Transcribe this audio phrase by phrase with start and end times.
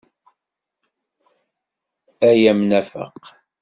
[2.29, 3.23] A amnafeq!